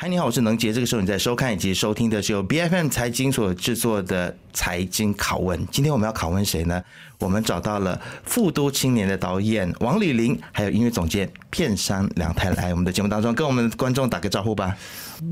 [0.00, 0.72] 嗨，你好，我是能杰。
[0.72, 5.58] 这个时候你在收看以及收听的是由 BFM 财经所制作的财经拷问。
[5.72, 6.80] 今天我们要拷问谁呢？
[7.18, 14.72] 我们找到了富都青年的导演王李霖，还有音乐总监片商梁太来我们的节目当中，跟我们的观众打个招呼吧。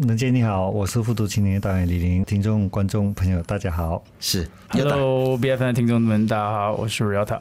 [0.00, 7.38] 能杰你好，我是富都青年导演李霖，听众观众朋友大家好，是 Hello BFM 的听众们大家好，我是 Ryota。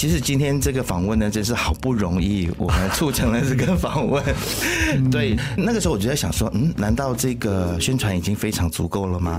[0.00, 4.24] 其实今天这个访问呢，真是好不容易，我们促成了这个访问。
[5.10, 9.38] 对，那个时候我就在想说，嗯，难道这个宣传已经非常足够了吗？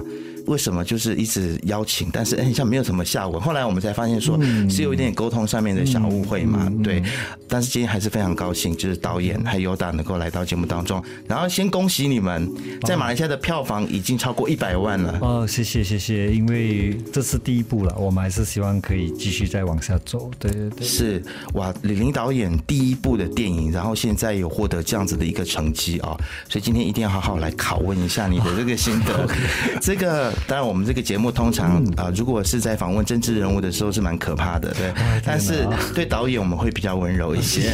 [0.51, 3.39] 为什么就是一直邀请，但是哎，像没有什么下文。
[3.39, 4.37] 后来我们才发现说，
[4.69, 6.69] 是有一点沟通上面的小误会嘛。
[6.83, 7.01] 对，
[7.47, 11.01] 但是今天还是非常高兴，就是导演还有 Yoda 能够来到节目当中。
[11.25, 12.51] 然后先恭喜你们，
[12.83, 15.17] 在马来西亚的票房已经超过一百万了。
[15.21, 20.29] 哦，谢谢谢谢，因为这是第一步了，我们还是希望可以继续再往下走。
[20.37, 26.17] 对对对，是哇，李林导演第一部的电影，然后现在有获得这样子的一个成绩啊，
[26.49, 29.25] 所以今天一定要好好来拷问一下你的这个心得。
[29.79, 30.33] 这个。
[30.47, 34.91] 当然，我们这个节目通常啊、呃，如果是在访问政治人物的时候是蛮可怕的，对。
[35.25, 37.71] 但是对导演我们会比较温柔一些，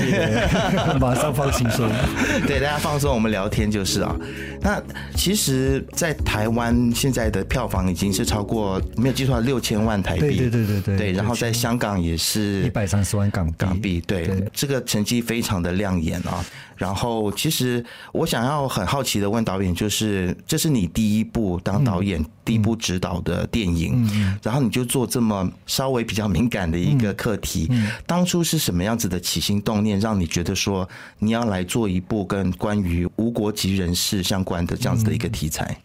[1.00, 1.90] 马上放轻松。
[2.46, 4.16] 对，大家放松，我们聊天就是啊。
[4.62, 4.82] 那
[5.16, 10.98] 其实，在台湾现在的票房已经是超过没有记错六千万台币，对对对对对。
[10.98, 16.44] 对，然后在香港也是一百三十万港港币，对，这个成绩非常的亮眼啊。
[16.78, 17.84] 然后，其实
[18.14, 24.08] 我想要很好奇的问导演，就是这是你第一部当导演、第一部指导的电影，
[24.44, 27.70] 然后你就做这么稍微比较敏感的一个课题，
[28.06, 30.88] 当初是什么样子的起心动念，让你觉得说
[31.20, 35.76] 你要来做一部跟关于无国籍人士相关的这样子的一个题材？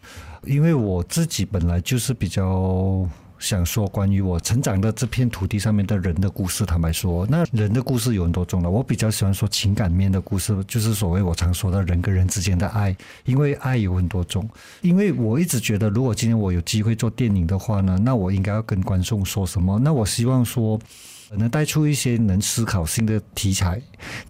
[0.45, 3.09] 因为我自己本来就是比较。
[3.43, 8.69] 想说关于我成长的这片土地上面的人的故事，坦白说，那人的故事有很多种了。
[8.69, 12.95] 我比较喜欢说情感面的故事，就是所谓我常说的人跟人之间的爱，
[13.25, 14.49] 因为爱有很多种。
[14.79, 19.77] 因为我一直觉得，如果今天我有机会做电影的话呢，那我应该要跟观众说什么？
[19.77, 20.79] 那我希望说。
[21.35, 23.81] 能带出一些能思考性的题材，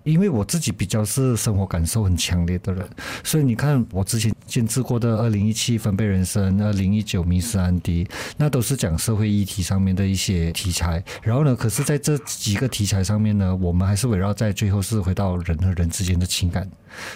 [0.03, 2.87] 因为我自己比较是生活感受很强烈的人，
[3.23, 8.05] 所以你看我之前监制过的《二零一七分贝人生》、《二零一九迷失安迪》，
[8.37, 11.03] 那都是讲社会议题上面的一些题材。
[11.21, 16.69] 然后呢，可是在这几个题材上面呢，我们还是围绕在最后是回到人和人之间的情感。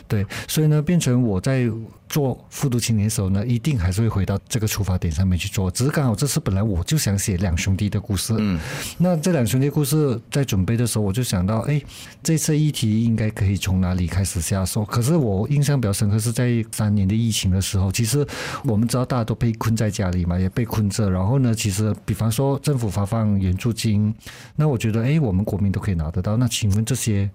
[0.07, 1.69] 对，所以呢，变成我在
[2.09, 5.69] 做复读青年的时候呢，一定还是会回到这个出发点上面去做。
[5.69, 8.59] 只是刚好这次本来我就想写两兄弟的故事，嗯，
[8.97, 11.79] 那这两兄弟故事在准备的时候，我就想到，哎，
[12.23, 14.85] 这次这一题应该可以从哪里开始下手？
[14.85, 18.25] 可是我印象比较深刻是在三年的疫情的时候，其实
[18.63, 21.09] 我们知道大家都被困在家里嘛，也被困着。
[21.11, 24.15] 然后呢，其实比方说政府发放援助金，
[24.55, 26.37] 那我觉得，哎，我们国民都可以拿得到。
[26.37, 27.29] 那请问这些？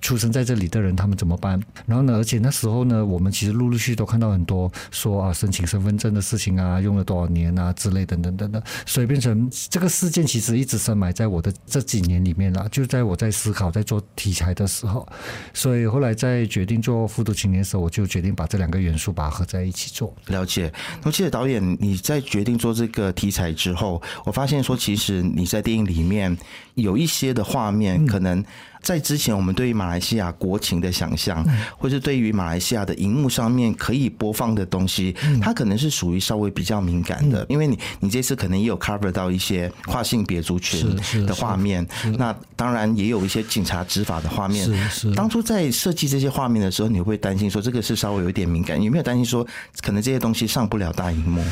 [0.00, 1.60] 出生在这里的人，他们怎么办？
[1.86, 2.14] 然后呢？
[2.14, 8.62] 而且那时候呢，我们其实陆陆续续都看到很多说啊，申请身份证的事情啊，用了多少年啊之类等等等等。
[8.86, 12.68] 所以变成这个事件，其实一直深埋在我的这几年里面了。
[12.70, 15.06] 就在我在思考、在做题材的时候，
[15.54, 20.14] 所以后来在决定做复读青年的时候，我就决定把这两个元素把它合在一起做。
[20.26, 20.72] 了解。
[21.00, 26.36] 那么，其实导演你在决定做这个题材之后，我发现说，其实你在电影里面
[26.74, 28.44] 有一些的画面可能。
[28.82, 31.44] 在之前，我们对于马来西亚国情的想象，
[31.76, 40.96] 或是对于马来西亚的荧幕上面可以播放的东西，它可能是属于稍微比较敏感的，因为你你这次可能也有 cover 到一些跨性别族群
[41.26, 41.86] 的画面，
[42.16, 44.68] 那当然也有一些警察执法的画面。
[45.14, 48.82] 当初在设计这些画面的时候，你会担心说这个是稍微有一点敏感？
[48.82, 49.46] 有没有担心说
[49.82, 51.44] 可能这些东西上不了大荧幕？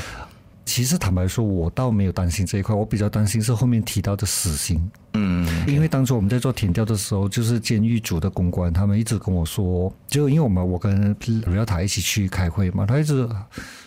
[0.69, 4.79] 其实坦白说，我倒没有担心这一块，我比较担心是后面提到的死刑。
[5.15, 13.27] 嗯，因为当初我们在做填调的时候，就是监狱组的公关，他们一直跟我说，就因为我们我跟卢耀塔一起去开会嘛，他一直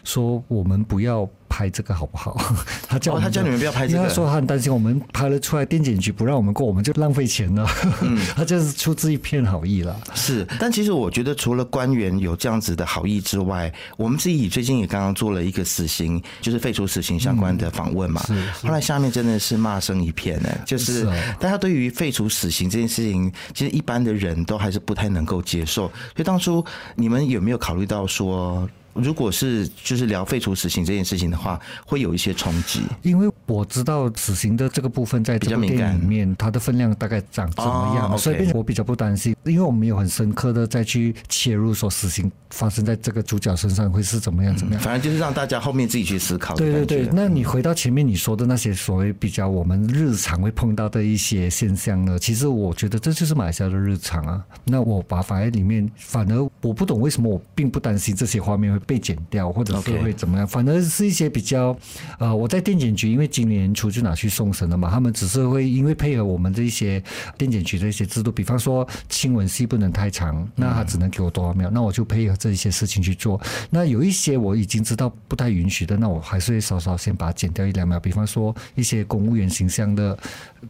[0.03, 2.39] 说我们不要拍这个好不好？
[2.87, 7.67] 他叫、哦、他叫你们不要拍这个，他说他很担心我们拍了出来，电检局不让我们过，我们就浪费钱了。
[8.01, 9.99] 嗯， 他就是出自一片好意了。
[10.15, 18.23] 是，但其实我觉得除了官员有这样子的好意之外，我们自己最近也刚刚做了一个死刑，就是废除死刑相关的访问嘛。
[18.29, 20.91] 嗯、后来下面真的是骂声一片呢，就是。
[20.91, 21.05] 是
[21.39, 25.87] 大家对于废除死刑这件事情，其实一般的人都还是不太能够接受。
[25.87, 26.63] 所以当初
[26.95, 32.81] 你们有没有考虑到说，如果是就是聊废除死刑这件事情的话，会有一些冲击。
[33.01, 44.81] 因为我知道死刑的这个部分在这部电影里面，它的分量大概长怎么样，所以我比较不担心，因为我没有很深刻的再去切入说死刑发生在这个主角身上会是怎么样怎么样。
[44.81, 46.55] 反正就是让大家后面自己去思考。
[46.55, 52.19] 对对对，那你回到前面你说的那些所谓比较我们日常会碰到的一些现象呢？
[52.19, 54.43] 其实我觉得这就是马来西亚的日常啊。
[54.65, 60.45] 那我把法在里面，反而我不懂为什么我并不担心这些画面会被剪掉，或者是会怎么样。
[60.45, 61.75] 反而是一些比较，
[62.19, 67.01] 呃，我在电检局，因为今年年初就拿去送审了嘛，他们只是会因为配合我们这一些
[67.37, 73.39] 电检局的一些制度，比方说新闻戏不能太长，那他只能给我多少秒，那我就配合这一些事情去做。
[73.69, 77.99] 那有一些我已经知道不太允许的，那我还是会稍稍先把它剪掉一两秒。
[77.99, 80.17] 比方说一些公务员形象的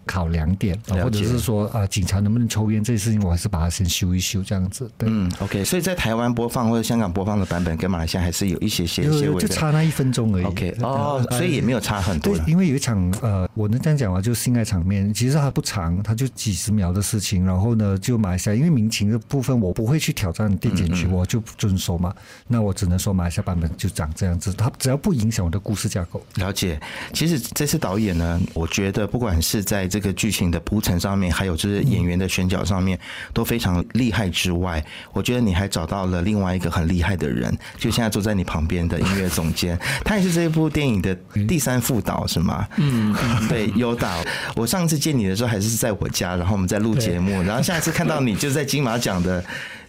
[0.05, 4.91] 考量点，或者是说啊，警察能不能抽烟这些事情，我还是把它先修一修这样子。
[4.97, 5.63] 对，嗯，OK。
[5.63, 10.45] 所以在台湾播放或者香港播放的版本跟马来西亚还是有一些些些微的，就差那一分钟而已。
[10.45, 12.35] OK，哦，所以也没有差很多。
[12.35, 14.21] 对，因为有一场呃，我能这样讲吗？
[14.21, 17.45] 就是性爱场面，其实它不长，它就几十秒的事情。
[17.45, 22.13] 然后呢，就马来西亚因为民情的部分，我不会去挑战电检局，我就遵守嘛。
[22.47, 26.21] 那我只能说马来西亚版本就长这样子，它只要不影响我的故事架构。
[26.35, 26.79] 了解。
[27.13, 32.97] 其实这次导演呢，我觉得不管是在这个剧情的铺陈上面，还有就是演员的选角上面
[33.33, 34.83] 都非常厉害之外，
[35.13, 41.15] 我觉得你还找到了另外一个很厉害的人，就现在坐在你旁边的音乐总监， 他也是这一部电影的
[41.47, 42.67] 第三副导，是吗？
[42.77, 43.13] 嗯，
[43.49, 44.09] 对，优导。
[44.55, 49.43] 我上次见你的时候还是在我家，然后我们在录节目，然后下一次看到你就在金马奖的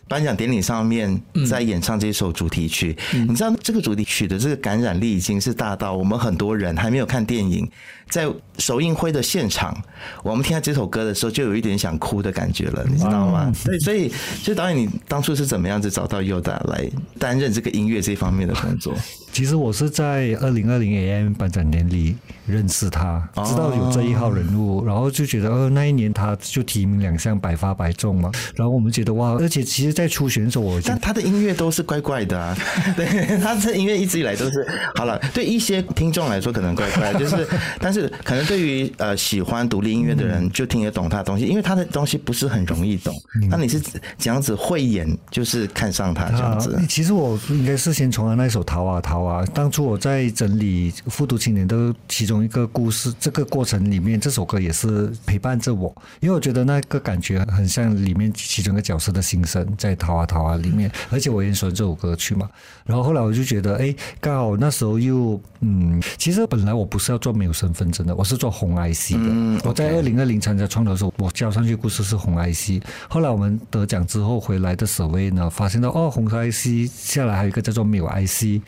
[0.09, 2.97] 颁奖典礼上面在演唱这首主题曲。
[3.13, 7.69] 你知道这个主题曲的这个感染力已经是大到我们很多人还没有看电影。
[8.09, 8.29] 在
[8.59, 9.75] 首映会的现场，
[10.23, 13.51] 我们听到这首歌的时候，就有一点想哭的感觉了，你知道吗？
[13.65, 14.11] 对，所以，
[14.43, 18.95] 所以导演，你当初是怎么样子找到 Yoda 来担任这个音乐这方面的工作？
[19.33, 22.15] 其实我是在二零二零 AM 颁奖典礼
[22.47, 32.57] 认识他，知道有这一号人物，然后就觉得，呃，那一年他就提名两项百发百中嘛，然后我们觉得哇，而且其实，在初选的时候，我但他的音乐都是怪怪的啊，
[32.95, 33.07] 对，
[33.39, 37.49] 他的音乐一直以来都是好了，对一些听众来说可能怪怪， 就是，
[37.81, 38.11] 但是。
[38.25, 43.15] 可能对于呃喜欢独立音乐的人就听得懂他的东西，因为他的东西不是很容易懂。
[43.51, 46.79] 那你是怎样子慧眼，就是看上他这样子？
[46.89, 49.45] 其实我应该是先从他那首《逃啊逃啊》。
[49.53, 62.49] 当初我在整理《复读青年》的其中一个故事，这个过程里面，这首歌也是陪伴着我，因为我觉得那个感觉很像里面其中一个角色的心声，在《逃啊逃啊》里面，而且我也喜欢这首歌曲嘛。
[62.85, 69.19] 然后后来我就觉得，哎，刚好那时候又嗯，其实本来我不是要做没有身份证的，我是做红 IC 的。
[69.21, 72.83] 嗯 okay、我在二零二零参加创投的时候，我交上去故事是红 IC。
[73.09, 78.61] 后来我们得奖之后回来的时候呢，发现到哦，红 IC 下来还有一个叫做没有 IC。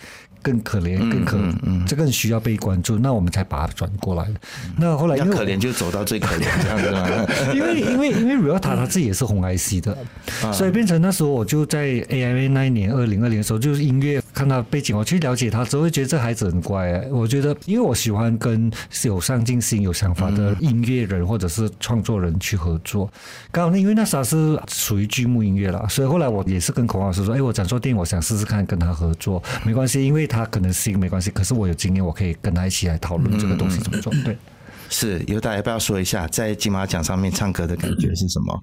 [0.44, 4.29] 更可怜，更可，嗯，嗯这更需要被关注，那我们才把它转过来。
[4.76, 7.08] 那后来因为可怜就走到最可怜这样子嘛。
[7.55, 9.96] 因为因为因为 Rita 他自己也是红 IC 的，
[10.44, 17.02] 嗯、所以变成那时候我就在 AIA 那一年二零二零的时候，就是音乐看他背景，我去了解他之后，会觉得这孩子很乖。
[17.11, 18.70] 我觉得，因为我喜欢跟
[19.05, 23.11] 有上进心、有想法的音乐人或者是创作人去合作。
[23.50, 34.12] 刚好那因为那时候是属于剧目音乐了，所以后来我也是跟孔老师说：“哎，我想做电影，我想试试看跟他合作，没关系，因为。”他可能心没关系，可是我有经验，我可以跟他一起来讨论这个东西怎么做。
[34.25, 34.36] 对，
[34.90, 38.62] 是有大家要不要说一下，在金马奖上面唱歌的感觉是什么？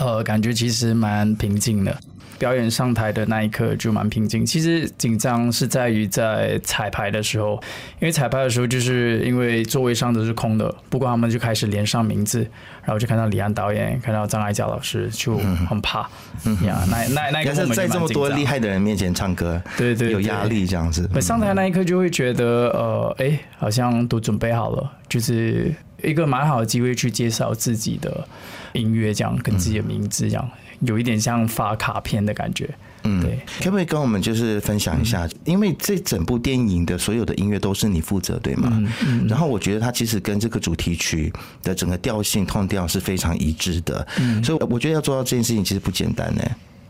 [0.00, 1.94] 呃，感觉其实蛮平静的。
[2.38, 4.44] 表演上台的那一刻就蛮平静。
[4.44, 7.54] 其实紧张是在于在彩排的时候，
[8.00, 12.40] 因为彩排的时候就是因为座位上都是空的，不过他们就开始连上名字，
[12.82, 15.36] 然后就看到李安导演，看到张艾嘉老师，就
[15.68, 16.08] 很怕。
[16.44, 21.08] 嗯呀，那那那个在这么多厉害的人面前唱歌，对对，有压力这样子。
[21.20, 25.72] 上台那一刻就会觉得，呃，哎，好像都准备好了，就是
[26.02, 28.26] 一个蛮好的机会去介绍自己的
[28.72, 30.50] 音乐，这样跟自己的名字这样。
[30.86, 32.68] 有一点像发卡片的感觉，
[33.04, 35.26] 嗯，对，可不可以跟我们就是分享一下？
[35.26, 38.68] 嗯、因为这整部电影的所有的音乐都是你负责，对吗？
[38.72, 46.42] 嗯嗯、然后我觉得它其实跟这个主题曲的整个调性、痛调是非常一致的，嗯，所以我觉得要做到这件事情其实不简单呢，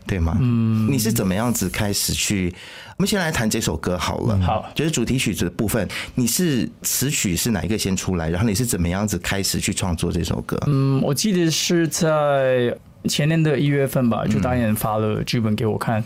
[0.07, 0.37] 对吗？
[0.41, 2.53] 嗯，你是怎么样子开始去？
[2.97, 8.29] 我们先来谈这首歌好了，好，就是主题曲的部分，你是词曲是哪一个先出来？
[8.29, 10.59] 然后你是怎么样子开始去创作这首歌？
[10.65, 12.75] 嗯，我记得是在。
[13.09, 16.03] 前年的一月份吧，就导演发了剧本给我看，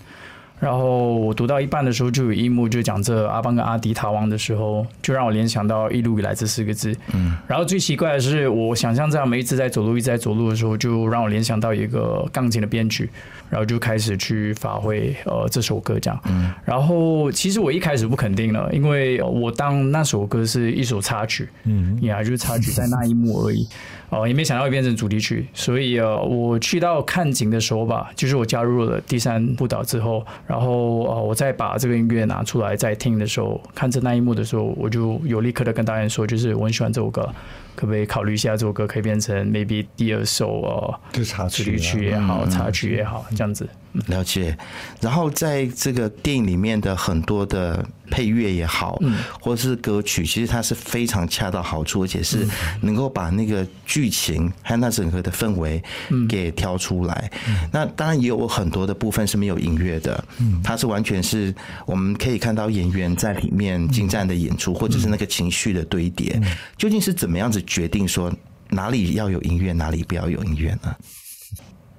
[0.60, 6.96] 然后我读到一半的时候，就有一幕就讲这阿邦跟阿迪逃亡的时候，就让我联想到“一路以来”这四个字。
[7.14, 7.38] 嗯。
[7.48, 13.08] 然后最奇怪的是，我想象这样，每一次在走路，一直在走路的时候，就让我联想到一个钢琴的编曲，
[13.52, 16.20] 然后就开始去发挥呃这首歌这样。
[16.28, 16.52] 嗯。
[16.66, 23.68] 然后其实我一开始不肯定了，因为我当那首歌是一首插曲，嗯，呀，就是插曲在那一幕而已。
[24.10, 37.30] 哦，也没想到会变成主题曲，所以呃，我去到看景的时候吧，就是我加入了第三步导之后，然后呃，我再把这个音乐拿出来再听的时候，看着那一幕的时候，我就有立刻的跟导演说，就是我很喜欢这首歌，
[37.78, 43.70] 可不可以考虑一下这首歌可以变成 maybe 第二首哦，就插曲，曲也好，插曲也好，这样子。
[44.08, 44.56] 了解，
[45.02, 52.46] 然后在这个电影里面的很多的配乐也好，嗯，或者是歌曲，其实它是非常恰到好处，而且是
[52.82, 55.82] 能够把那个剧情还有那整个的氛围
[56.30, 57.32] 给挑出来。
[57.72, 61.54] 那当然也有很多的部分是没有音乐的，嗯，它是完全是
[61.88, 66.40] 我们可以看到演员在里面精湛的演出，或者是那个情绪的堆叠。
[66.78, 68.34] 究竟是怎么样子决定说
[68.70, 70.96] 哪里要有音乐，哪里不要有音乐呢？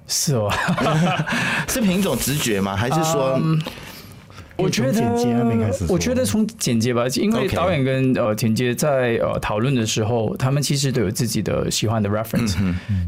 [0.07, 0.51] 是哦，
[1.69, 2.75] 是凭一种直觉吗？
[2.75, 3.39] 还是说，
[4.57, 5.01] 我觉得，
[5.87, 12.57] 我觉得从剪接吧，因为导演跟呃剪接在呃讨论的时候，他们其实都有自己的喜欢的 reference，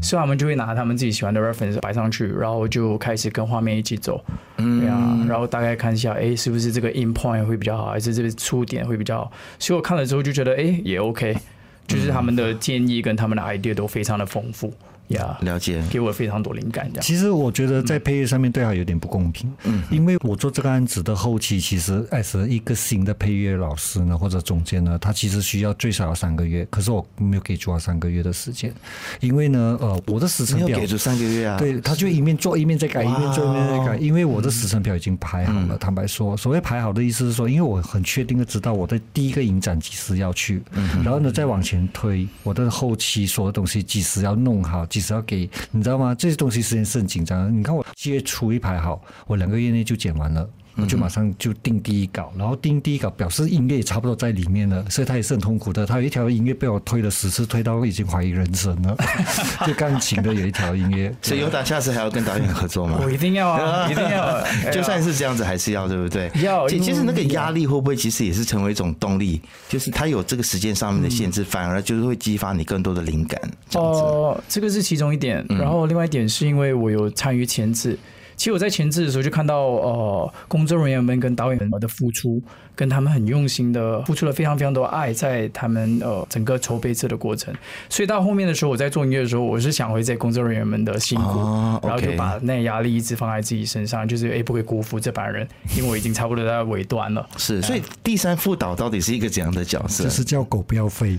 [0.00, 4.24] 所以他们就会拿他们自己喜欢的 reference 摆上去，然后就开始跟画面一起走，
[4.56, 9.32] 对啊，然后大概看一下，哎，是不是这个 in point 会比较好，还是这个出点会比较好？
[9.58, 11.36] 所以我看了之后就觉得，哎，也 OK，
[11.86, 14.72] 就是他们的建议跟他们的 idea 都非常的丰富。
[15.08, 16.88] 呀，yeah, 了解，给我非常多灵感。
[16.88, 19.52] 这样，其实我觉得在配乐上面对他有点不公平。
[19.64, 26.66] 嗯，因为我做这个案子的后期，其实爱是一个新的配乐老师呢，或者总监呢，他其实需要最少要三个月。
[26.70, 28.72] 可是我没有给足他三个月的时间，
[29.20, 31.58] 因为呢，呃，我的时程表给足三个月啊。
[31.58, 33.96] 对，他就一面做一面在改，一面做一面在改。
[33.98, 35.68] 因为我的时程表已经排好了。
[35.70, 45.48] 嗯、坦白说，所谓排好的意思是说，因为我很确定的知道我的第一个影展几时要去，嗯、然后呢再往前推，我的后期所有东西几时要弄好，几时要给。
[45.70, 46.14] 你知道吗？
[46.14, 47.56] 这些东西时间是很紧张。
[47.58, 55.84] 你看我七月初一排好，我两个月内就剪完了，我就马上就定第一稿，然后定第一稿表示音乐也差不多在里面了，所以他也是很痛苦的。
[55.84, 58.96] 他有一条音乐被我推了十次，推到已经怀疑人生了。
[59.66, 62.98] 就钢琴的有一条音乐， 所以有打下次还要跟导演合作吗？
[63.04, 64.42] 我一定要啊，一定要。
[64.70, 66.30] 就算是这样子，还是要对不对？
[66.42, 66.68] 要。
[66.68, 69.40] 其实那个压力会不会其实也是成为一种动力？
[69.68, 73.40] 就是他有这个时间上面的限制，反而就是会激发你更多的灵感。
[73.74, 75.44] 哦，这个是其中一点。
[75.48, 77.98] 然后另外一点是因为我有参与前置。
[78.42, 82.42] 其实我在前置的时候就看到，呃，工作人员们跟导演们的付出，
[82.74, 87.54] 跟他们很用心的付出了非常非常多爱在他们呃整个筹备这的过程。
[87.88, 97.26] 所以到后面的时候，我在做音乐的时候，我是想回这工作人员们的辛苦，哦 okay、然后就把那压力一直放在自己身上，就是哎不会辜负这班人，因为我已经差不多在尾端了。
[97.36, 100.04] 是，所以第三副导到底是一个怎样的角色？
[100.04, 101.18] 就是叫狗不要飞。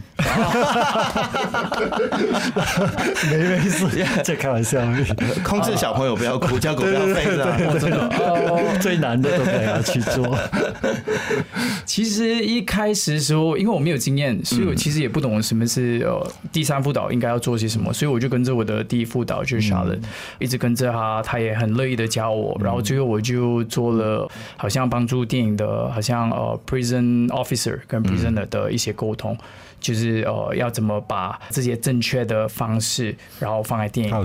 [3.29, 3.87] 没没事，
[4.23, 4.81] 在开玩笑。
[5.43, 7.25] 控制小朋友不要哭，叫狗不要飞。
[7.25, 10.37] 对最难的都得要去做。
[11.85, 20.01] 其实一开始的时候，因为我没有经验，所以我其实也不懂什么是呃第三副导应该要做些什么，所以我就跟着我的第一副导就是 Charlotte，
[20.39, 29.37] 一直跟着他，他也很乐意的教我，然后最后我就做了好像帮助电影的，好像呃 prison officer 跟 prisoner 的一些沟通。
[29.79, 34.15] 就是呃，要怎么把这些正确的方式，然后放在电影，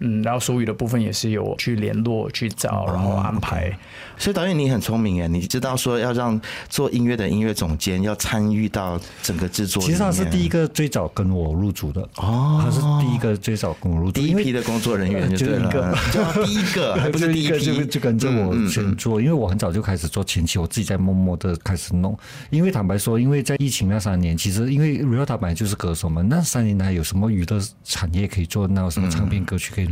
[0.00, 3.70] 嗯，然后手语的部分也是有去联络、去找，然后安排。
[4.16, 6.38] 所以导演你很聪明哎，你知道说要让
[6.68, 9.82] 做音乐的音乐总监要参与到整个制作。
[9.82, 22.16] 其实他是第一个最早跟我入组的哦，他是第一个最早跟我入组，第一批的工作人员就对了， 就第一个， 还不是第一批，就就跟着我先做，因为我很早就开始做前期，我自己在默默的开始弄。
[22.50, 24.70] 因为坦白说，因为在疫情那三年，其实。
[24.70, 28.68] 因为 Riota 本来就是歌手嘛，那三年来有什么娱乐产业可以做？
[28.68, 29.86] 那有什么唱片歌曲可以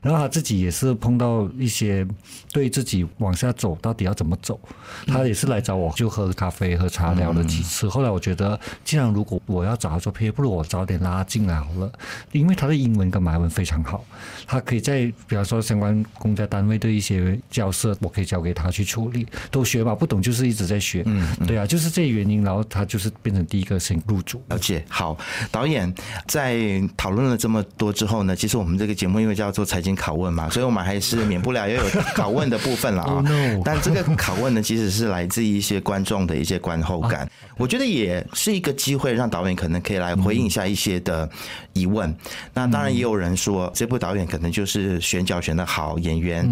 [0.00, 2.06] 然后他自己也是碰到一些
[2.52, 4.58] 对自己往下走到底要怎么走，
[5.06, 7.86] 他也是来找我，就喝咖啡、喝茶聊了几次。
[7.86, 11.90] 嗯、后来我觉得，既然如果我要找他做配乐，不如我早点拉进来好了，
[12.32, 14.04] 因为他的英文跟马来文非常好，
[14.46, 21.02] 他可以在比方说相关公家单位的一些角色，我可以交给他去处理，都学吧，不懂就是一直在学。
[21.06, 24.42] 嗯，嗯对啊，就是这原因，然后他就是变成第一个先入主。
[24.48, 25.16] 了解，好，
[25.50, 25.92] 导演
[26.26, 33.24] 在讨论了这么多之后呢，其实我们这个节目因为叫叫做财经拷问嘛，所以我们还是免不了要有拷问的部分了啊。
[33.64, 41.28] 但这个拷问呢，其实是来自一些观众的一些观后感，我觉得也是一个机会，让导演可能可以来回应一下一些的
[41.72, 42.14] 疑问。
[42.54, 46.48] 那当然也有人说，这部导演可能就是选角选的好，演员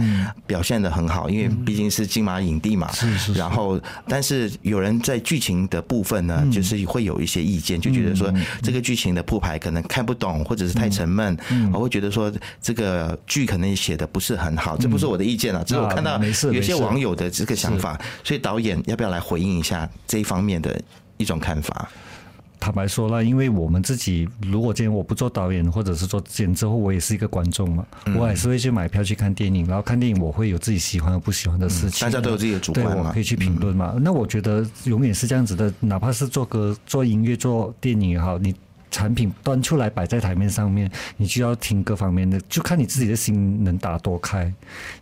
[0.49, 2.90] 表现的很好，因为毕竟是金马影帝嘛。
[2.90, 3.32] 是是。
[3.35, 8.32] 然后，但是有人在剧情的部分呢，就是会有一些意见，就觉得说
[8.62, 11.37] 这个剧情的铺排可能看不懂，或者是太沉闷，
[11.73, 12.79] 我会觉得说这个
[13.26, 14.76] 剧可能写的不是很好。
[14.76, 16.20] 这不是我的意见啊，只是我看到
[16.52, 20.80] 有些网友的这个想法，所以导演要不要来回应一下这一方面的
[21.16, 21.88] 一种看法？
[22.62, 32.06] 坦白说了，因为我们自己，如果今天我不做导演，或者是做监制，我也是一个观众嘛，嗯、我还是会去买票去看电影，然后看电影我会有自己喜欢和不喜欢的事情。
[32.06, 33.92] 大家都有自己的主观嘛，对，我可以去评论嘛。
[33.96, 38.54] 嗯、那我觉得永远是这样子的，哪怕是做歌、做音乐、做电影也好，你
[38.90, 44.52] 产品端出来摆在台面上面，你就要听各方面的，就看你自己的心能打多开，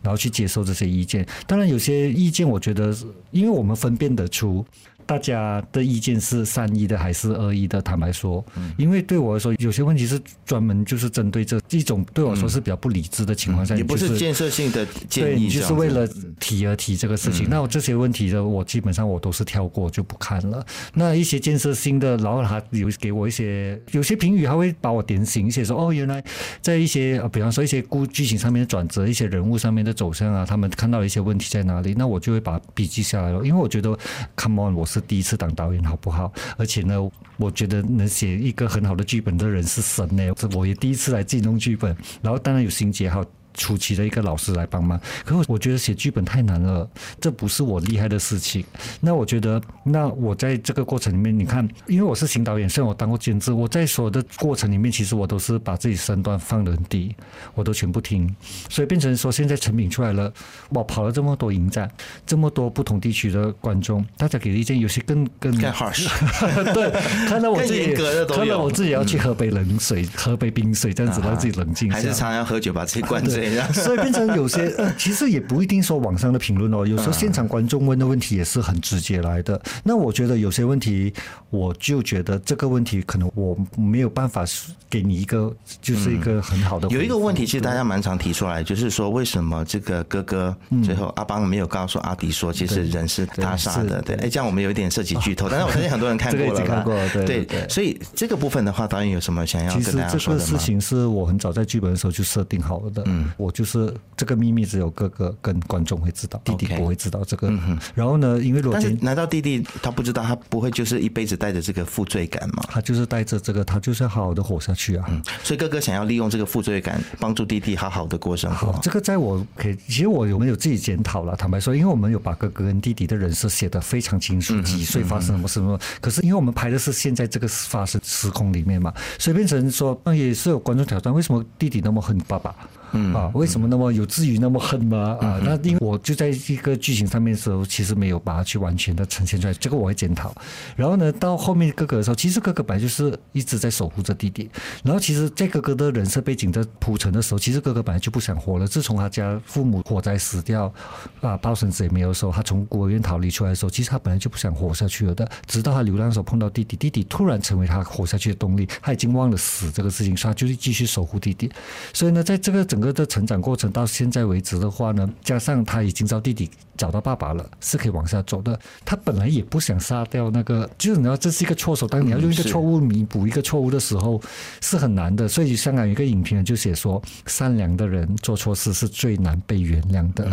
[0.03, 1.27] 然后去接受这些意见。
[1.47, 2.95] 当然，有些意见我觉得，
[3.31, 4.65] 因为我们分辨得出。
[5.09, 7.81] 大家的意见是善意的还是恶意的？
[7.81, 8.45] 坦白说，
[8.77, 16.07] 因为对我来说，有些问题是专门就是针对这一种对我来说是比较不理智的情况下，也不是建设性的建议，就是为了
[16.39, 17.49] 提而提这个事情。
[17.49, 20.63] 那我这些问题的，我基本上我都是跳过就不看了。
[20.93, 26.23] 那一些建设性的，然后他有给我一些有些评语，他会把我点醒一些，说哦，原来
[26.61, 33.99] 在一些比方说一些故剧情上面的转折，一些人物上面的走向啊，他们看到一些问题在哪里，那我就会把笔记下来了，因为我觉得
[34.37, 34.98] ，come on，我是。
[35.01, 36.33] 第一次当导演好不好？
[36.57, 40.33] 而且呢，我觉得能写一个很好的剧本的人是神呢。
[40.37, 43.25] 这我也第一次来自己弄剧本，然后当然有心结好。
[43.59, 46.89] 初期的一个老师来帮忙，可是我觉得写剧本太难了，
[47.21, 48.65] 这不是我厉害的事情。
[49.01, 57.15] 那我觉得，那我在这个过程里面，你看，因为我是新导演，虽然我当过监制，我在所有的过程里面，其实我都是把自己身段放得很低，
[57.55, 58.33] 我都全部听，
[58.71, 60.33] 所以变成说，现在成品出来了，
[60.71, 61.91] 我跑了这么多影展，
[62.25, 66.09] 这么多不同地区的观众，大家给的意见有些更更更 harsh，
[66.73, 66.91] 对，
[67.29, 67.95] 看到我自己，
[68.29, 73.48] 看到我自己要去喝杯冷水，嗯、 喝杯冰水，这样子让自己冷静，还是常常喝酒把自己灌醉。
[73.73, 79.61] 所以变成有些呃，其实也不一定说网上的评论哦，有时候现场观众问的问题也是很直接来的。
[79.83, 81.13] 那我觉得有些问题，
[81.51, 84.45] 我就觉得这个问题可能我没有办法
[84.91, 86.89] 给你一个就是一个很好的。
[86.89, 94.01] 有一个问题，其实大家蛮常提出来，就是说为什么这个哥哥最后阿邦没有告诉阿迪说，其实人是他杀的？
[94.03, 97.69] 对，哎，这样我们有一点涉及剧透，但是我相信很多人看过了， 看过，对对。
[97.69, 100.45] 所以这个部分的话，导演有什么想要跟大家说的吗？
[100.45, 103.95] 其实这个事情是我很早在剧本的时候就设定好了的，嗯，我就是。
[104.19, 107.49] 这个秘密只有哥哥跟观众会知道，弟弟不会知道这个。
[107.95, 112.65] 然后呢，因为罗杰，难道弟弟他不知道，他不会就是一辈子带着这个负罪感吗？
[112.67, 115.09] 他就是带着这个，他就是要好好的活下去啊。
[115.45, 118.77] 所以哥哥想要利用这个负罪感，帮助弟弟好好的过生活。
[118.83, 121.37] 这个在我可以，其实我有没有自己检讨了？
[121.37, 125.79] 坦白说，因为我们有把哥哥跟弟弟的人设写得非常清楚，几岁发生什么什么。
[126.01, 132.53] 可是因为我们拍的是现在这个发生时空里面嘛，所以变成说，那也是有观众挑战，为什么弟弟那么恨爸爸？
[132.93, 135.17] 嗯啊，为什么那么有至于那么恨吗？
[135.21, 140.35] 啊，那因为我就在一个剧情上面的时候，其实没有把它去完全的呈现出来，这个我会检讨。
[140.77, 144.51] 然后呢，到后面哥哥的时候，其实哥哥本来就是一直在守护着弟弟。
[144.83, 148.67] 然后其实，在哥哥的人设背景在铺陈的时候，其实哥哥本来就不想活了。
[148.67, 150.73] 自从他家父母火灾死掉，
[151.21, 155.29] 啊，抱孙子也没有的时候，他从孤儿院逃离出来的时候，其实他本来就不想活下去了的。
[155.47, 158.69] 直到他流浪的时候碰到弟弟，弟弟突然成为他活下去的动力。
[158.81, 161.51] 他已经忘了死这个事情，所以他就是继续守护弟弟。
[161.93, 168.57] 所以呢，在这个整整个的成长过程到现在为止的话呢，加上他已经找弟弟找到爸爸了，是可以往下走的。
[168.85, 174.23] 他本来也不想杀掉那个，就是你要这是一个错手，当你要用一个错误弥补一个错误的时候，
[174.61, 175.27] 是很难的。
[175.27, 180.31] 所以香港有一个影评人就写说，善良的人做错事是最难被原谅的。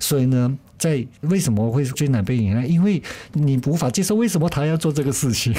[0.00, 2.66] 所以呢，在为什么会最难被原谅？
[2.66, 5.54] 因为你无法接受为什么他要做这个事情。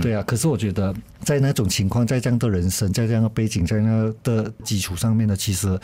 [0.00, 5.78] 对啊，可是我觉得在那种情况，在这样的人生，在这样的背景，在那的基础上面呢，其实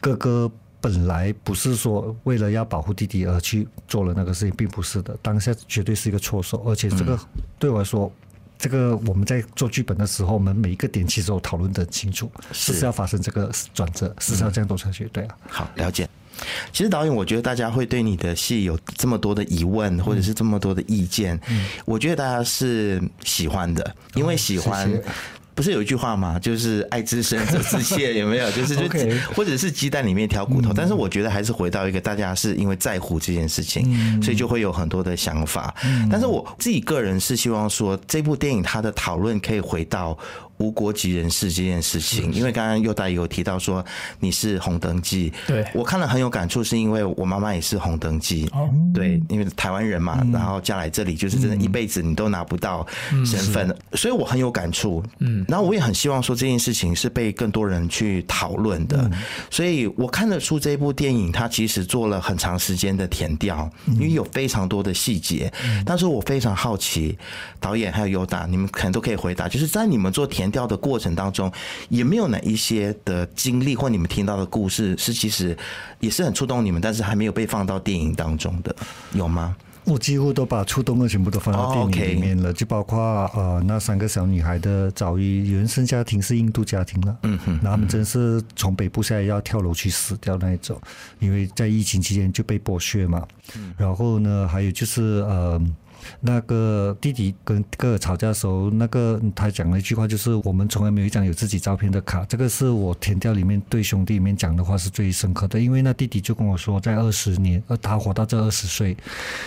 [0.00, 0.50] 哥哥。
[0.78, 5.18] 本来不是说为了要保护弟弟而去做了那个事情，并不是的。
[5.20, 7.18] 当下绝对是一个错手，而且这个
[7.58, 8.12] 对我来说，
[8.56, 15.08] 这个我们在做剧本的时候，我们每一个点其实都讨论的很清楚，是是要发生这个转折，是要这样走下去。
[15.12, 16.08] 对啊，好，了解。
[16.72, 21.40] 其实导演，我觉得大家会对你的戏有这么多的疑问，或者是这么多的意见，
[21.84, 24.90] 我觉得大家是喜欢的，因为喜欢。
[25.54, 26.38] 不是有一句话吗？
[26.38, 28.52] 就是爱之深责之切，有没有？
[28.52, 28.82] 就是就
[29.34, 30.70] 或者是鸡蛋里面挑骨头。
[30.70, 35.74] 但是我觉得还是回到一个，大家是因为在乎这件事情，所以就会有很多的想法。
[36.10, 40.18] 但是我自己个人是希望说，这部电影它的讨论可以回到
[40.58, 43.84] 无国籍人士这件事情，因为刚刚优达有提到说
[44.20, 45.64] 你是红灯记，对。
[45.74, 52.86] 我看了很有感触，是因为我妈妈也是红灯记，哦，对，因为台湾人嘛，然后嫁来这里，就是真的一辈子你都拿不到
[53.24, 59.10] 身份，所以我很有感触，嗯，然后我也很希望说这件事情是被更多人去讨论的，
[59.50, 65.52] 所以我看得出这一部电影它其实做了很长时间的填调，因为有非常多的细节，
[65.84, 67.16] 但是我非常好奇，
[67.60, 70.56] 导演还有优达，你们可能都可以回答，就是在你们做田。
[70.56, 71.52] 调的过程当中，
[71.90, 75.54] 有没有哪一些的经历或你们听到的故事是其实
[76.00, 78.74] 也是很触动你们，但是还没有被放到电影当中的，
[79.12, 79.54] 有吗？
[79.84, 82.98] 我几乎都把触动的全部都放到电影里面了，就包括
[83.34, 90.80] 呃那三个小女孩的遭遇，原生家庭是印度家庭了，嗯哼，那他们真是从北部下来要跳楼去死掉那一种，
[91.18, 93.22] 因为在疫情期间就被剥削嘛，
[93.76, 95.60] 然后呢，还有就是呃。
[96.20, 102.24] 那个弟弟跟哥哥吵架的时候，那个他讲了一句话，就是我们从来没有一张有自己照片的卡。
[102.26, 108.96] 这个是我填掉里面对兄弟里面讲的话是最深刻的，因为那弟弟就跟我说，在二十年，他活到这二十岁，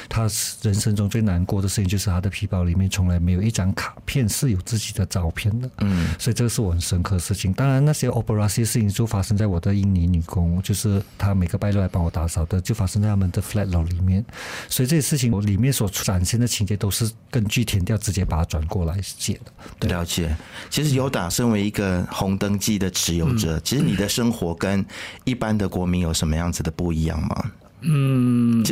[0.07, 0.27] 他
[0.62, 5.69] 人生中最难过的事情就是他的皮包里面从来没有一张卡片是有自己的照片的。
[5.79, 7.51] 嗯，所以这个是我很深刻的事情。
[7.53, 14.23] 当然，那些 operation 事情就发生在我的印尼女工，就是她每个拜六来帮我打扫的，就发生在他们的 flat 楼里面。
[14.67, 16.47] 所以这些事情我里面所展现的。
[16.47, 19.52] 情节都是根据填调直接把它转过来写的。
[19.80, 20.36] 对，了解。
[20.69, 24.84] 其实尤达身为一个红灯记的持有者，嗯、其实你的生活跟
[25.25, 27.52] 一般的国民有什么样子的不一样吗？
[27.82, 28.63] 嗯，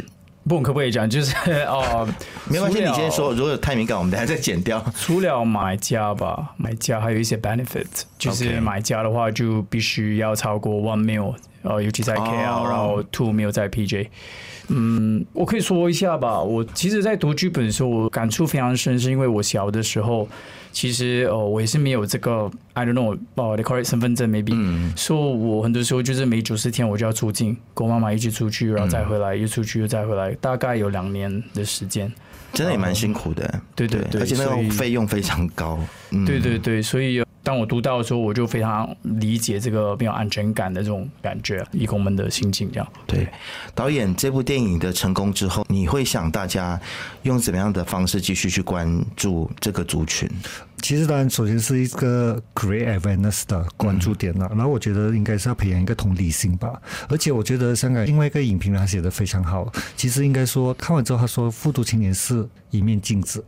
[0.43, 1.09] 不，可不可以讲？
[1.09, 1.33] 就是
[1.67, 2.07] 哦，
[2.49, 3.33] 没关系，你先说。
[3.33, 4.83] 如果太敏感，我们等下再剪掉。
[4.99, 7.85] 除了买家吧，买家还有一些 benefit，
[8.17, 11.35] 就是买家的话就必须要超过 one mil，
[11.67, 14.07] 呃，尤其在 KL，、哦、然后 two mil 在 PJ。
[14.69, 16.41] 嗯，我可以说一下吧。
[16.41, 20.27] 我其实，在读剧本的时候，我感触非常深，是因为我小的时候，
[20.73, 32.11] 其实哦，我也是没有这个 I don't know，哦，they call it 身份证 maybe，嗯，所以我很多时候就是每九十天我就要出境，跟我妈妈一起出去，然后再回来，又出去又再回来，大概有两年的时间，
[32.51, 33.61] 真的也蛮辛苦的。
[33.73, 35.79] 对对对，而且那个费用非常高。
[36.11, 37.23] 嗯、对对对，所以。
[37.47, 42.85] 当我读到的时候，我就非常理解这个没有安全感的这种感觉，义工们的心情这样。
[43.05, 43.25] 对，
[43.73, 46.77] 导演这部电影的成功之后，你会想大家
[47.21, 50.29] 用怎么样的方式继续去关注这个族群？
[50.81, 56.73] 其实当然，首先是一个 create awareness 的关注点了，然后我觉得应该是要培养一个同理心吧。
[57.07, 63.41] 而且我觉得香港另外一个影评人他写的非常好，其实应该说看完之后他说，复读青年是一面镜子。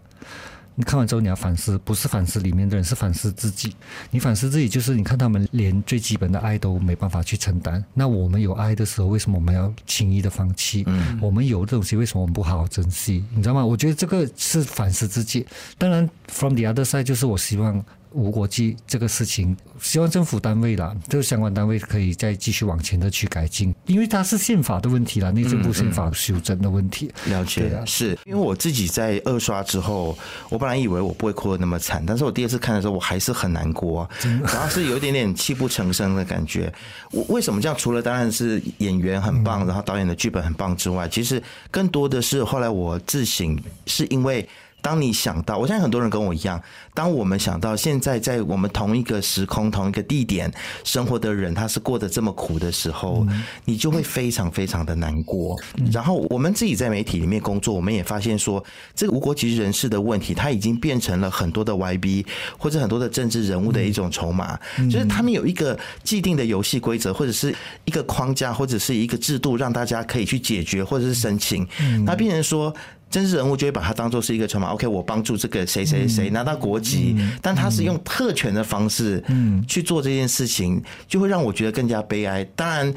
[0.80, 3.76] 你看完之后，你要反思，不是反思里面的人，是反思自己。
[4.12, 7.84] 你反思自己，就是你看他们连最基本的爱都没办法去承担。
[7.94, 10.86] 那我们有爱的时候，为什么我们要轻易的放弃？
[11.20, 13.26] 我们有的东西，为什么我们不好好珍惜？
[13.36, 13.65] 你知道吗？
[13.65, 15.46] 我觉得这个是反思自己。
[15.78, 17.84] 当然，from the other side，就是我希望。
[18.12, 27.12] 无国籍这个事情，希望政府单位啦，这个相关单位可以再继续往前的去改进，因为它是宪法的问题啦，内政部宪法修正的问题。
[27.26, 30.17] 嗯嗯、了解，啊、是因为我自己在二刷之后，
[30.50, 34.10] 我本来以为我不会哭得那么惨，但是我第二次看的时候，我还是很难过，
[34.43, 36.74] 然后是有一点点泣不成声的感觉。
[37.12, 37.78] 我为什么这样？
[37.78, 44.48] 除了当然是演员很棒，然后导演的剧本很棒之外，其实更多的是后来我自省，是因为。
[44.82, 46.62] 当你想到，我相信很多人跟我一样，
[46.94, 50.52] 当我们想到现在在我们同一个时空、同一个地点
[50.84, 53.26] 生活的人，他是过得这么苦的时候，
[53.65, 55.58] 你就会非常非常的难过。
[55.92, 58.63] 然后我们自己在媒体里面工作，我们也发现说，
[58.96, 62.26] 这个无国籍人士的问题，他已经变成了很多的 YB
[62.58, 64.58] 或者很多的政治人物的一种筹码，
[64.89, 67.54] 就是他们有一个既定的游戏规则，或者是
[67.86, 71.68] 一个框架，或者是一个制度，让大家可以去解决或者是申请。
[72.06, 72.74] 那变成说。
[73.10, 74.74] 政治人物就会把它当做是一个筹码。
[74.74, 79.24] OK，我帮助这个谁谁谁拿到国籍，但他是用特权的方式
[79.67, 82.43] 去做这件事情，就会让我觉得更加悲哀。
[82.56, 82.93] 当然。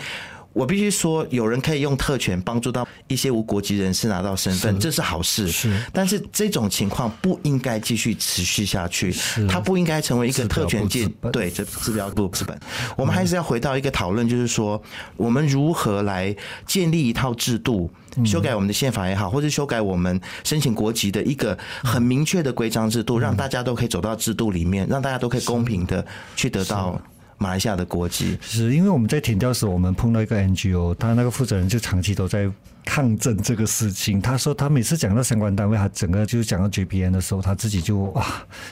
[0.53, 5.49] 我必须说，有人可以用特权帮助到一些无国籍人士拿到身份，这是好事。
[5.49, 9.15] 是，但是这种情况不应该继续持续下去。
[9.49, 11.09] 它不应该成为一个特权界。
[11.33, 12.59] 对，这治标不治本。
[12.97, 14.83] 我们还是要回到一个讨论，就是说，
[15.17, 16.35] 我们如何来
[16.67, 17.91] 建立一套制度，
[18.25, 26.05] 修改我们的宪法也好，或者修改我们申请国籍的一个很明确的规章制度，让大家都可以走到制度里面，让大家都可以公平的
[26.37, 27.01] 去得到。
[27.43, 32.49] 马来西亚的国籍，是因为我们在填调时，我们碰到一个 NGO，他那个负责人就长期都在
[32.85, 34.21] 抗争这个事情。
[34.21, 38.27] 他说他每次讲到相关单位，他整个就是讲到 JPN 的时候，他自己就哇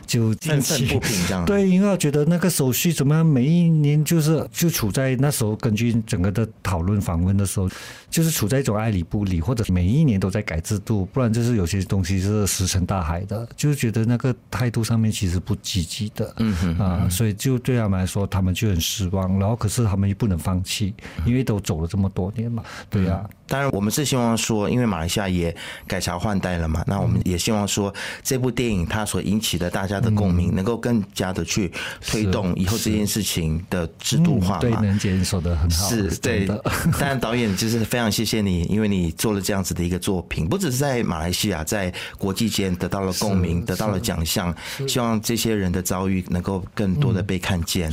[0.07, 1.45] 就愤愤不平这样。
[1.45, 7.69] 对，因为我觉得那个手续怎么样，每一年就是就处在那时候，根据整个的讨论访问的时候，
[8.09, 16.35] 就是处在一种爱理不理，或者每一年都在改制度，不然就是有些东西是石沉大海的，就是觉得那个态度上面其实不积极的。
[16.39, 19.39] 嗯哼啊，所以就对他们来说，他们就很失望。
[19.39, 20.95] 然后可是他们又不能放弃，
[21.25, 22.63] 因为都走了这么多年嘛。
[22.89, 25.55] 对呀、啊嗯，当然我们是希望说，因为马来西亚也
[25.87, 31.71] 改朝换代了嘛，那我们也希望说，这部电影它所引起的大家的共鸣，能够更加的去
[32.07, 34.61] 推动以后这件事情的制度化嘛。
[34.61, 35.89] 对，能接受的很好。
[35.89, 44.55] 是对，当然导演就是非常谢谢你，因为你做了这样子的一个作品，不只是在马来西亚，在国际间得到了共鸣，得到了奖项。
[44.89, 47.93] 希望这些人的遭遇能够更多的被看见。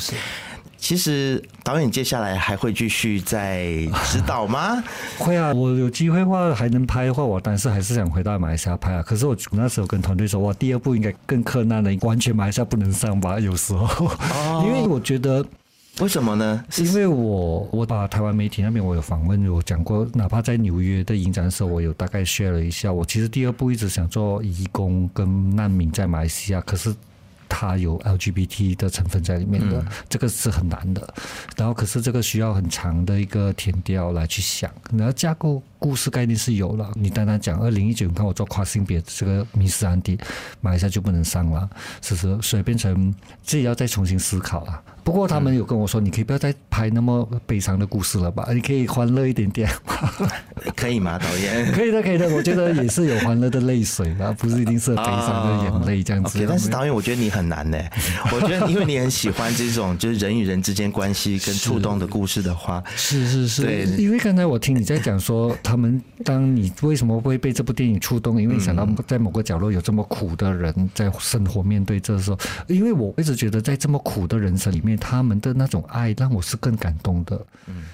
[0.77, 3.65] 其实导演接下来还会继续在
[4.05, 4.81] 指导吗？
[5.17, 9.01] 会啊，我有机会的话还能拍的话，我当时还是想回到马来西亚拍啊。
[9.01, 13.39] 可是我那时候跟团队说，哇，第二部应该更困难了，完全马来西亚不能上吧？
[13.39, 14.09] 有时候，
[14.65, 15.43] 因为我觉得
[15.99, 16.63] 为什么呢？
[16.69, 22.93] 是因为我我把台湾媒体那边我有访问，我讲过，哪怕在纽约的影展的时候，我有大概 share 了一下。
[22.93, 26.95] 我其实第二部一直想做移工跟难民在马来西亚，可是。
[27.47, 31.13] 它有 LGBT 的成分在里面的，这个是很难的。
[31.55, 35.61] 然后，可是这个需要很长的一个填调来去想，然后架构。
[35.79, 40.17] 故事概念是有了，你单单讲二零一九，你看我做跨性别这个迷失安迪，
[40.59, 41.69] 马来西亚就不能上了，
[42.01, 42.41] 是不是？
[42.41, 43.13] 所以变成
[43.43, 44.81] 自己要再重新思考了。
[45.03, 48.45] 不过他们有跟我说，你可以不要再拍那么悲伤的故事了吧？
[48.53, 49.69] 你可以欢乐一点点，
[50.75, 51.17] 可以吗？
[51.17, 51.65] 导演？
[51.71, 52.27] 可以的，可以的。
[52.35, 56.39] 我觉得也是有欢乐的泪水，而不是一定是悲伤的眼泪这样子。
[56.39, 57.77] Oh, okay, 但是导演，我觉得你很难呢。
[58.33, 63.61] 我觉得因为你很喜欢这种就是人与人之间关系跟触动的故事的话，是是是。
[63.61, 65.55] 对，因为刚才我听你在讲说。
[65.67, 68.41] 他们，当你为什么会被这部电影触动？
[68.41, 77.45] 因为想到在某个角落有这么苦的人在生活面对这时候，因为我一直觉得在这么苦的人生里面，他们的那种爱让我是更感动的。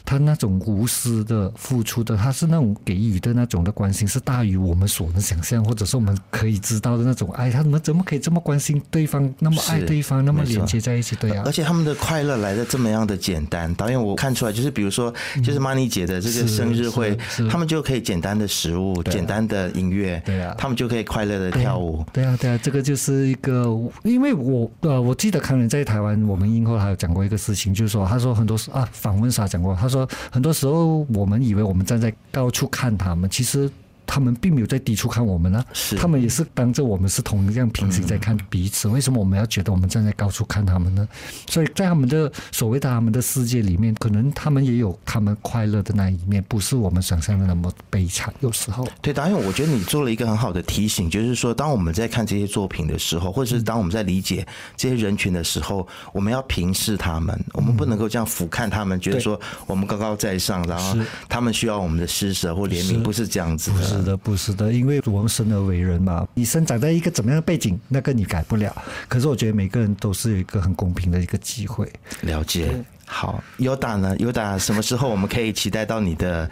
[0.06, 7.50] 他那种无私的付出的，他是那种给予的那种的关心，是大于我们所能想象，或者是我们可以知道的那种爱。
[7.50, 11.16] 他们怎么可以这么关心对方，那么爱对方，那么连接在一起？
[11.16, 13.74] 对啊，而且他们的快乐来的这么样的简单。
[13.74, 15.12] 导演，我看出来就是，比如说，
[15.44, 17.18] 就是玛妮姐的这个生日会，
[17.50, 17.63] 他们。
[17.68, 22.04] 就可以简单的食物，啊、简单的音乐，对啊，他们就可以快乐的跳舞。
[22.12, 23.66] 对啊，对啊，这个就是一个，
[24.04, 33.70] 因为我呃，我记得康仁在台湾，我们英后还有讲过一个事情，就是说，他说很多时啊，访问啥讲过，他说很多时候我们以为我们站在高处看他们，其实。
[34.14, 35.66] 他们并没有在低处看我们呢、啊，
[35.98, 38.88] 他们也是当着我们是同样平行在看彼此。
[38.88, 41.08] 为什么我们要觉得我们站在高处看他们呢？
[41.50, 48.32] 所以在他们的所谓的他们的世界里面，可能他们也有他们快乐的那一面，不是我们想象的那么悲惨。
[48.42, 54.46] 有时候，对，导演，我觉得你做了一个很好的提醒，就是说，当我们在看这些作品的时候，或者是当我们在理解
[54.78, 60.96] 这些人群的时候，我们要平视他们，我们不能够这样俯瞰他们，觉得说我们高高在上，然后
[61.28, 64.03] 他们需要我们的施舍或怜悯，不是这样子的。
[64.18, 68.76] 不是的，因为我们生而为人嘛，你生长在一个怎么样的背景，那个你改不了。
[69.08, 71.92] 可是我觉得每个人都是有一个很公平的一个机会。
[72.22, 76.50] 了解，好，Yoda 呢？Yoda 什么时候我们可以期待到你的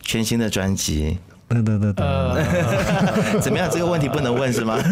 [0.00, 1.18] 全新的专辑？
[1.46, 2.44] 等等等等，
[3.40, 3.68] 怎么样？
[3.70, 4.78] 这个问题不能问是吗？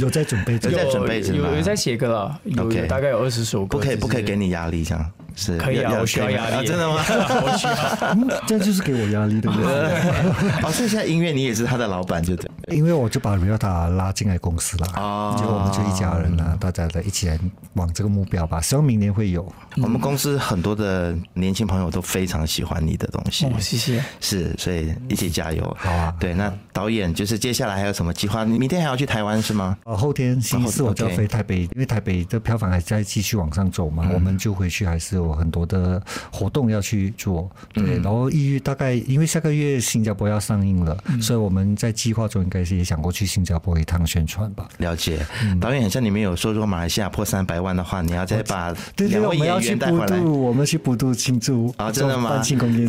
[0.00, 2.40] 有在准备，有在准备，有有在写歌了。
[2.58, 3.78] OK，大概有二十首歌。
[3.78, 5.10] 不可以，不可以给你压力这样。
[5.34, 6.96] 是可以啊，我需要压力，真的吗？
[7.06, 9.66] 我需要，这就是给我压力，对不对？
[10.62, 12.50] 哦，所以现在音乐你也是他的老板，就对。
[12.68, 17.38] 因为我就把 Ryota 拉进来公司了，哦，结果我们就一家人了，大家来一起来
[17.74, 18.60] 往这个目标吧。
[18.60, 19.50] 希望明年会有。
[19.76, 24.04] 我们公司很多的年轻朋友都非常喜欢你的东西，谢谢。
[24.20, 25.76] 是，所以一起加油。
[25.78, 26.14] 好啊。
[26.18, 28.44] 对，那导演就是接下来还有什么计划？
[28.44, 29.76] 你明天还要去台湾是吗？
[29.84, 36.00] 哦，后天星期四我就要飞台北，因为台北的票房还在继续往上走嘛，我们就回去还是有很多的
[36.32, 37.50] 活动要去做。
[37.72, 44.68] 对，然后一月大概因为下个月新加坡要上映了，所以我们在计划中应该是也想过去新加坡一趟宣传吧。
[44.78, 45.18] 了解。
[45.60, 50.20] 导演好像你们有说，如果马来西亚破三百万的话，你要再把 两位演员带回来。
[50.20, 52.42] 我们去补渡庆祝啊，真的吗？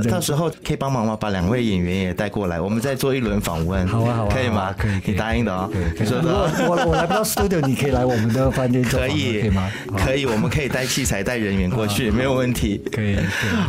[0.10, 1.18] 到时候可以帮忙吗？
[1.20, 3.88] 把两位演员也带过来，我们再做一轮访问。
[3.88, 4.74] 好啊，好啊，可以吗？
[4.78, 5.70] 可以，你答应的哦。
[6.00, 6.34] 你说的。
[6.68, 9.00] 我我来不到 studio，你可以来我们的饭店做。
[9.00, 9.72] 可以，可以吗？
[9.98, 12.82] 可以，我们可以带器材、带人员过去，没有问题。
[12.92, 13.16] 可以。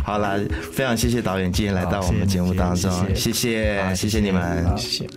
[0.03, 0.39] 好啦，
[0.71, 5.09] 非常谢谢导演今天来到我们节目当中，谢谢，谢谢你们，谢谢。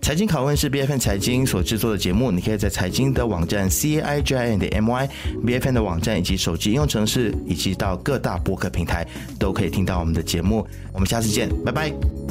[0.00, 5.08] 财经拷问是 B F N 财经所制作的节目，你可以在财经的网站 C A I J I N 的 M Y
[5.44, 9.06] B F N 的网站以及手机应用程式，以及到各大播客平台
[9.38, 10.66] 都可以听到我们的节目。
[10.92, 12.27] 我们下次见，拜拜。